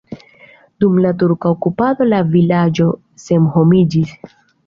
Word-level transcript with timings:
Dum 0.83 0.95
la 1.03 1.11
turka 1.23 1.51
okupado 1.57 2.07
la 2.09 2.21
vilaĝo 2.35 2.89
senhomiĝis. 3.27 4.17